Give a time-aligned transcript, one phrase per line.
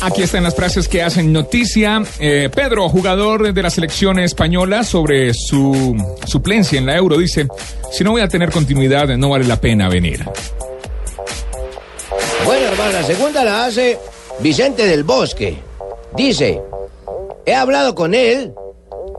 [0.00, 2.02] Aquí están las frases que hacen noticia.
[2.20, 7.48] Eh, Pedro, jugador de la selección española, sobre su suplencia en la Euro, dice,
[7.90, 10.24] si no voy a tener continuidad, no vale la pena venir.
[12.44, 13.98] Bueno, hermano, la segunda la hace
[14.40, 15.58] Vicente del Bosque.
[16.16, 16.60] Dice,
[17.44, 18.52] he hablado con él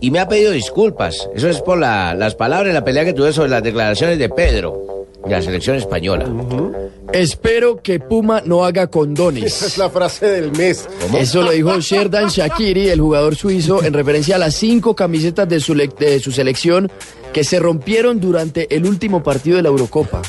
[0.00, 1.28] y me ha pedido disculpas.
[1.34, 4.28] Eso es por la- las palabras de la pelea que tuve sobre las declaraciones de
[4.28, 4.85] Pedro,
[5.28, 6.26] la selección española.
[7.12, 9.44] Espero que Puma no haga condones.
[9.46, 10.88] Esa es la frase del mes.
[11.18, 15.60] Eso lo dijo Sherdan Shakiri, el jugador suizo, en referencia a las cinco camisetas de
[15.60, 16.90] su, de su selección
[17.32, 20.22] que se rompieron durante el último partido de la Eurocopa.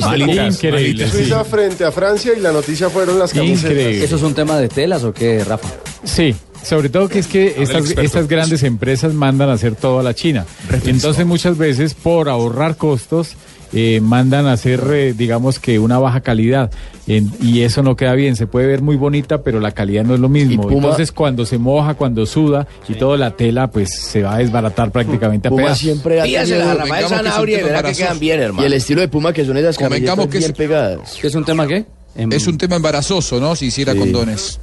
[0.00, 1.18] Malitas, Increíble, sí.
[1.18, 3.70] Suiza frente a Francia y la noticia fueron las camisetas.
[3.70, 4.04] Increíble.
[4.04, 5.68] ¿Eso es un tema de telas o qué, Rafa?
[6.04, 10.02] Sí, sobre todo que es que estas, estas grandes empresas mandan a hacer todo a
[10.02, 10.44] la China.
[10.84, 13.36] Entonces muchas veces por ahorrar costos
[13.72, 16.70] eh, mandan a hacer, eh, digamos que una baja calidad.
[17.06, 18.36] En- y eso no queda bien.
[18.36, 20.52] Se puede ver muy bonita, pero la calidad no es lo mismo.
[20.52, 24.34] Y Puma- Entonces cuando se moja, cuando suda y toda la tela, pues se va
[24.34, 25.78] a desbaratar prácticamente a Puma pedazos.
[25.80, 26.58] siempre ha a tenido...
[26.58, 28.66] Rafael Convengamos que es un Sanabria y verá que quedan bien, Y hermano.
[28.66, 31.18] el estilo de Puma que son esas camisetas que bien es- pegadas.
[31.20, 31.84] ¿Qué es un tema qué?
[32.30, 33.56] Es un tema embarazoso, ¿no?
[33.56, 34.60] Si hiciera condones.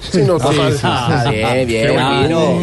[0.00, 0.78] Sí, no, total.
[0.82, 2.62] Ah, bien, bien, Ah, fino.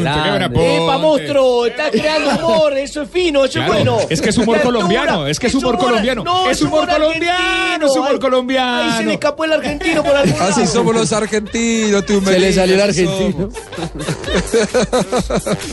[0.62, 1.66] ¡Epa, monstruo!
[1.66, 2.78] ¡Estás creando humor!
[2.78, 3.44] ¡Eso es fino!
[3.46, 3.98] ¡Eso Claro, es bueno!
[4.10, 6.24] es que es humor ¡Qué colombiano, es que es humor colombiano.
[6.24, 8.92] No, Es humor colombiano, es humor colombiano.
[8.92, 10.74] Ay, se le escapó el argentino por algún Así lado.
[10.74, 13.50] somos los argentinos, tú Se le salió el argentino.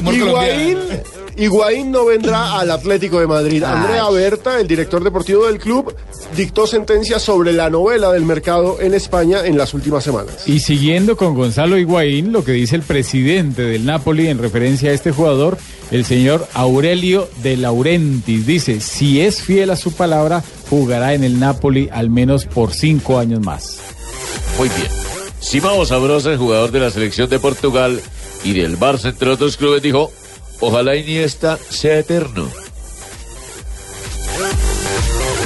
[0.13, 0.79] Higuaín.
[1.37, 3.63] Higuaín no vendrá al Atlético de Madrid.
[3.63, 5.95] Andrea Berta, el director deportivo del club,
[6.37, 10.47] dictó sentencia sobre la novela del mercado en España en las últimas semanas.
[10.47, 14.95] Y siguiendo con Gonzalo Higuaín, lo que dice el presidente del Napoli en referencia a
[14.95, 15.59] este jugador,
[15.91, 21.41] el señor Aurelio de Laurentiis, dice, si es fiel a su palabra, jugará en el
[21.41, 23.79] Napoli al menos por cinco años más.
[24.59, 24.89] Muy bien.
[25.41, 28.01] Simao Sabrosa, el jugador de la selección de Portugal
[28.45, 30.13] y del Barça, entre otros clubes, dijo,
[30.63, 32.49] ojalá Iniesta sea eterno.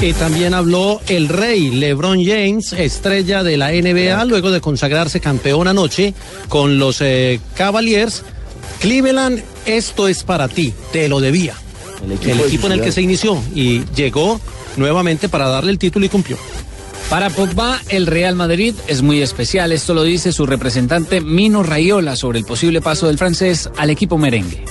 [0.00, 5.68] Y también habló el rey LeBron James, estrella de la NBA, luego de consagrarse campeón
[5.68, 6.12] anoche
[6.48, 8.22] con los eh, Cavaliers.
[8.78, 11.54] Cleveland, esto es para ti, te lo debía.
[12.04, 14.38] El El equipo de equipo en el que se inició y llegó
[14.76, 16.36] nuevamente para darle el título y cumplió.
[17.08, 19.72] Para Pogba, el Real Madrid es muy especial.
[19.72, 24.18] Esto lo dice su representante Mino Raiola sobre el posible paso del francés al equipo
[24.18, 24.64] merengue.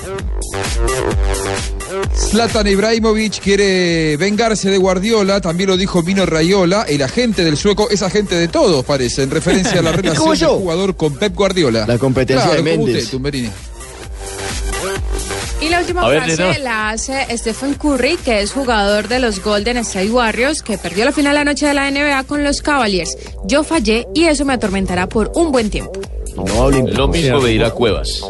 [2.15, 7.89] Zlatan Ibrahimovic quiere vengarse de Guardiola, también lo dijo Mino Raiola, el agente del sueco
[7.89, 11.85] es agente de todos, parece, en referencia a la relación del jugador con Pep Guardiola.
[11.87, 13.03] La competencia Claro, de Méndez.
[13.03, 13.49] usted, Tumberini.
[15.61, 19.77] Y la última ver, frase la hace Stephen Curry, que es jugador de los Golden
[19.77, 23.17] State Warriors, que perdió la final anoche de la NBA con los Cavaliers.
[23.45, 25.93] Yo fallé y eso me atormentará por un buen tiempo.
[26.35, 28.21] No hablen Lo mismo de ir a Cuevas.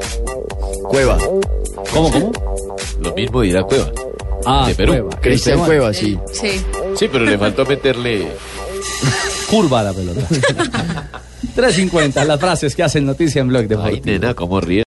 [0.83, 1.17] Cueva.
[1.95, 2.31] ¿Cómo, cómo?
[2.99, 3.91] Lo mismo de ir a Cuevas.
[4.45, 4.91] Ah, De Perú.
[4.91, 5.09] Cueva.
[5.21, 5.59] Cristian.
[5.65, 6.19] Cueva, sí.
[6.33, 6.61] Sí.
[6.95, 8.27] Sí, pero le faltó meterle...
[9.49, 10.21] Curva la pelota.
[11.55, 14.05] 3.50, las frases que hacen noticia en Blog Ay, Deportivo.
[14.05, 14.83] nena, cómo ríe.